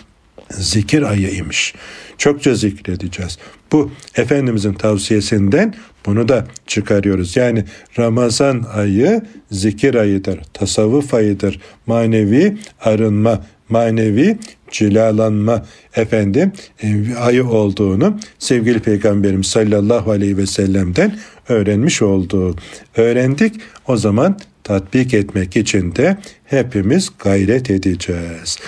[0.50, 1.74] zikir ayıymış.
[2.18, 3.38] Çokça zikredeceğiz.
[3.72, 5.74] Bu Efendimizin tavsiyesinden
[6.06, 7.36] bunu da çıkarıyoruz.
[7.36, 7.64] Yani
[7.98, 14.38] Ramazan ayı zikir ayıdır, tasavvuf ayıdır, manevi arınma, manevi
[14.70, 22.56] cilalanma efendim e, ayı olduğunu sevgili peygamberimiz sallallahu aleyhi ve sellem'den öğrenmiş olduğu
[22.96, 23.54] öğrendik.
[23.88, 28.58] O zaman tatbik etmek için de hepimiz gayret edeceğiz.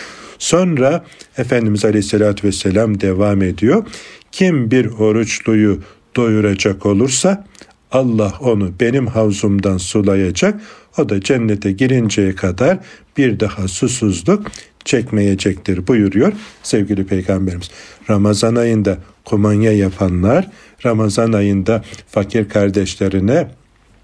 [0.44, 1.04] Sonra
[1.38, 3.86] Efendimiz Aleyhisselatü Vesselam devam ediyor.
[4.32, 5.80] Kim bir oruçluyu
[6.16, 7.44] doyuracak olursa
[7.92, 10.60] Allah onu benim havzumdan sulayacak.
[10.98, 12.78] O da cennete girinceye kadar
[13.16, 14.50] bir daha susuzluk
[14.84, 17.70] çekmeyecektir buyuruyor sevgili peygamberimiz.
[18.10, 20.48] Ramazan ayında kumanya yapanlar
[20.84, 23.48] Ramazan ayında fakir kardeşlerine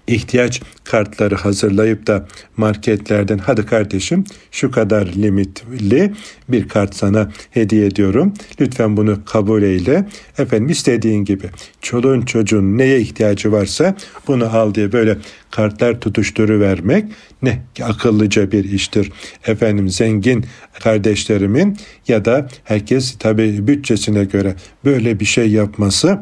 [0.07, 6.13] ihtiyaç kartları hazırlayıp da marketlerden hadi kardeşim şu kadar limitli
[6.49, 8.33] bir kart sana hediye ediyorum.
[8.61, 10.07] Lütfen bunu kabul eyle.
[10.37, 11.45] Efendim istediğin gibi
[11.81, 13.95] çoluğun çocuğun neye ihtiyacı varsa
[14.27, 15.17] bunu al diye böyle
[15.51, 17.05] kartlar tutuşturu vermek
[17.41, 19.11] ne akıllıca bir iştir.
[19.47, 20.45] Efendim zengin
[20.83, 24.55] kardeşlerimin ya da herkes tabi bütçesine göre
[24.85, 26.19] böyle bir şey yapması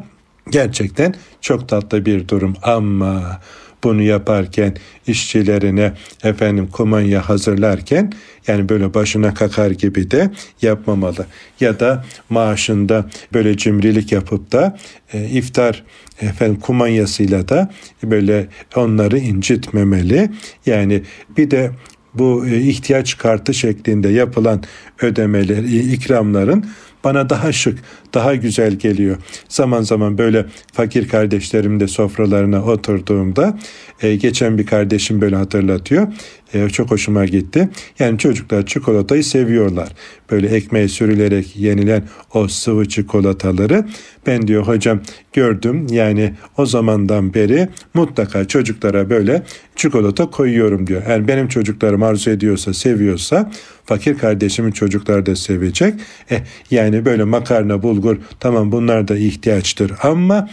[0.50, 3.40] gerçekten çok tatlı bir durum ama
[3.84, 4.76] bunu yaparken
[5.06, 5.92] işçilerine
[6.24, 8.12] efendim kumanya hazırlarken
[8.46, 10.30] yani böyle başına kakar gibi de
[10.62, 11.26] yapmamalı.
[11.60, 14.78] Ya da maaşında böyle cimrilik yapıp da
[15.12, 15.84] e, iftar
[16.20, 17.70] efendim kumanyasıyla da
[18.02, 20.30] böyle onları incitmemeli.
[20.66, 21.02] Yani
[21.36, 21.70] bir de
[22.14, 24.62] bu e, ihtiyaç kartı şeklinde yapılan
[25.02, 26.64] ödemeler, ikramların
[27.04, 27.78] bana daha şık,
[28.14, 29.16] daha güzel geliyor.
[29.48, 33.58] Zaman zaman böyle fakir kardeşlerim de sofralarına oturduğumda
[34.02, 36.06] e, geçen bir kardeşim böyle hatırlatıyor.
[36.54, 37.68] E, çok hoşuma gitti.
[37.98, 39.88] Yani çocuklar çikolatayı seviyorlar.
[40.30, 42.02] Böyle ekmeğe sürülerek yenilen
[42.34, 43.84] o sıvı çikolataları
[44.26, 45.00] ben diyor hocam
[45.32, 45.86] gördüm.
[45.90, 49.42] Yani o zamandan beri mutlaka çocuklara böyle
[49.76, 51.02] çikolata koyuyorum diyor.
[51.06, 53.50] Eğer benim çocuklarım arzu ediyorsa, seviyorsa
[53.84, 55.94] fakir kardeşimin çocuklar da sevecek.
[56.30, 60.48] E, yani böyle makarna, bulgur tamam bunlar da ihtiyaçtır ama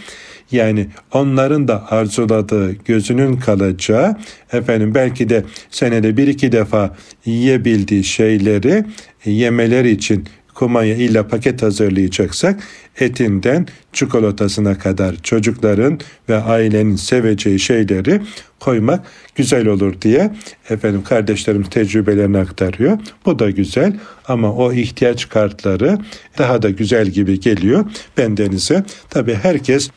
[0.52, 4.16] yani onların da arzuladığı, gözünün kalacağı,
[4.52, 8.84] efendim belki de senede bir iki defa yiyebildiği şeyleri
[9.24, 10.24] yemeler için
[10.54, 12.60] kumanya illa paket hazırlayacaksak
[13.00, 18.20] etinden çikolatasına kadar çocukların ve ailenin seveceği şeyleri
[18.60, 20.30] koymak güzel olur diye
[20.70, 22.98] efendim kardeşlerim tecrübelerini aktarıyor.
[23.26, 23.96] Bu da güzel
[24.28, 25.98] ama o ihtiyaç kartları
[26.38, 27.84] daha da güzel gibi geliyor
[28.16, 28.84] bendenize.
[29.10, 29.90] Tabi herkes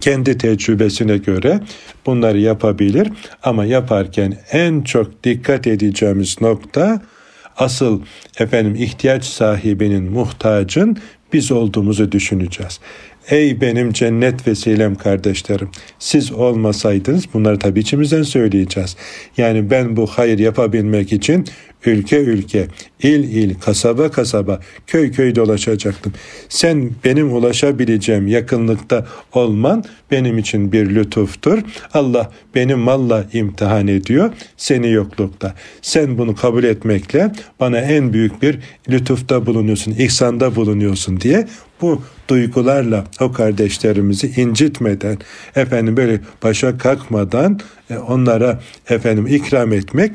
[0.00, 1.60] kendi tecrübesine göre
[2.06, 3.12] bunları yapabilir
[3.42, 7.02] ama yaparken en çok dikkat edeceğimiz nokta
[7.56, 8.00] asıl
[8.38, 10.96] efendim ihtiyaç sahibinin muhtacın
[11.32, 12.80] biz olduğumuzu düşüneceğiz.
[13.30, 15.70] Ey benim cennet vesilem kardeşlerim.
[15.98, 18.96] Siz olmasaydınız bunları tabii içimizden söyleyeceğiz.
[19.36, 21.46] Yani ben bu hayır yapabilmek için
[21.86, 22.68] ülke ülke,
[23.02, 26.12] il il, kasaba kasaba, köy köy dolaşacaktım.
[26.48, 31.58] Sen benim ulaşabileceğim yakınlıkta olman benim için bir lütuftur.
[31.94, 35.54] Allah benim malla imtihan ediyor seni yoklukta.
[35.82, 38.58] Sen bunu kabul etmekle bana en büyük bir
[38.88, 41.46] lütufta bulunuyorsun, ihsanda bulunuyorsun diye
[41.80, 45.18] bu duygularla o kardeşlerimizi incitmeden,
[45.56, 47.60] efendim böyle başa kalkmadan
[47.90, 50.12] e, onlara efendim ikram etmek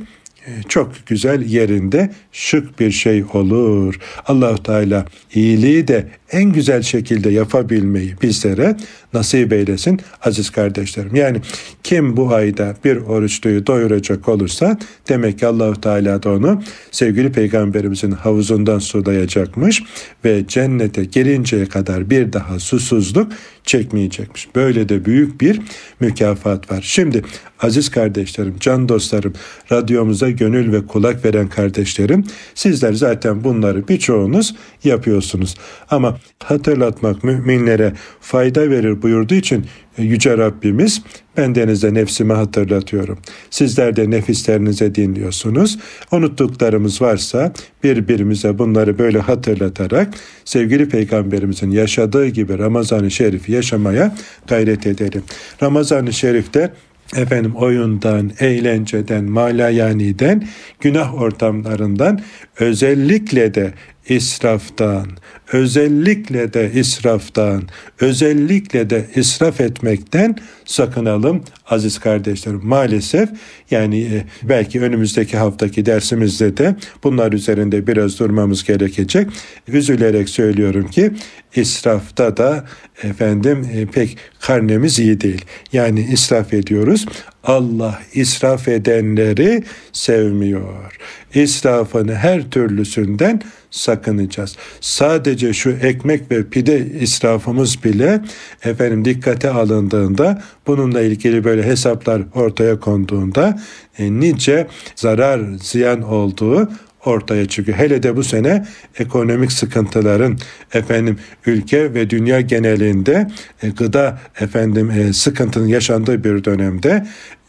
[0.70, 4.00] çok güzel yerinde şık bir şey olur.
[4.28, 8.76] Allahu Teala iyiliği de en güzel şekilde yapabilmeyi bizlere
[9.14, 11.16] nasip eylesin aziz kardeşlerim.
[11.16, 11.38] Yani
[11.84, 14.78] kim bu ayda bir oruçluyu doyuracak olursa
[15.10, 19.84] demek ki Allahu Teala da onu sevgili peygamberimizin havuzundan sulayacakmış
[20.26, 23.32] ve cennete gelinceye kadar bir daha susuzluk
[23.64, 24.56] çekmeyecekmiş.
[24.56, 25.62] Böyle de büyük bir
[26.00, 26.82] mükafat var.
[26.82, 27.24] Şimdi
[27.60, 29.34] aziz kardeşlerim, can dostlarım,
[29.72, 32.24] radyomuza gönül ve kulak veren kardeşlerim,
[32.56, 35.56] sizler zaten bunları birçoğunuz yapıyorsunuz.
[35.90, 39.66] Ama hatırlatmak müminlere fayda verir buyurduğu için
[39.98, 41.02] e, Yüce Rabbimiz
[41.38, 43.20] ben denizde nefsimi hatırlatıyorum.
[43.50, 45.80] Sizler de nefislerinize dinliyorsunuz.
[46.12, 47.54] Unuttuklarımız varsa
[47.84, 50.14] birbirimize bunları böyle hatırlatarak
[50.46, 54.16] sevgili peygamberimizin yaşadığı gibi Ramazan-ı Şerif'i yaşamaya
[54.48, 55.24] gayret edelim.
[55.64, 56.74] Ramazan-ı Şerif'te
[57.16, 60.48] efendim oyundan, eğlenceden, malayaniden,
[60.80, 62.22] günah ortamlarından
[62.60, 63.74] özellikle de
[64.10, 65.08] israftan,
[65.52, 67.64] özellikle de israftan,
[68.00, 70.36] özellikle de israf etmekten
[70.66, 72.62] sakınalım aziz kardeşlerim.
[72.64, 73.30] Maalesef
[73.72, 79.28] yani e, belki önümüzdeki haftaki dersimizde de bunlar üzerinde biraz durmamız gerekecek.
[79.68, 81.12] Üzülerek söylüyorum ki
[81.56, 82.66] israfta da
[83.04, 85.46] efendim e, pek karnemiz iyi değil.
[85.74, 87.06] Yani israf ediyoruz.
[87.48, 91.00] Allah israf edenleri sevmiyor.
[91.34, 93.42] İsrafın her türlüsünden
[93.72, 94.56] sakınacağız.
[94.82, 98.22] Sadece şu ekmek ve pide israfımız bile
[98.64, 103.60] efendim dikkate alındığında bununla ilgili böyle hesaplar ortaya konduğunda
[104.00, 106.70] e, nice zarar ziyan olduğu
[107.08, 107.78] ortaya çıkıyor.
[107.78, 108.66] Hele de bu sene
[109.00, 110.38] ekonomik sıkıntıların
[110.74, 113.28] efendim ülke ve dünya genelinde
[113.64, 117.06] e, gıda efendim e, sıkıntının yaşandığı bir dönemde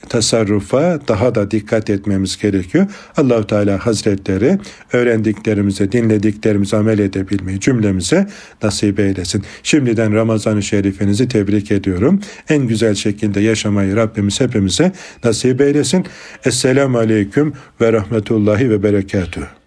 [0.08, 2.86] tasarrufa daha da dikkat etmemiz gerekiyor.
[3.16, 4.58] Allahu Teala Hazretleri
[4.92, 8.26] öğrendiklerimize, dinlediklerimize amel edebilmeyi cümlemize
[8.62, 9.44] nasip eylesin.
[9.62, 12.20] Şimdiden Ramazan-ı Şerifinizi tebrik ediyorum.
[12.48, 14.92] En güzel şekilde yaşamayı Rabbimiz hepimize
[15.24, 16.06] nasip eylesin.
[16.44, 19.58] Esselamu Aleyküm ve Rahmetullahi ve Berekatuhu.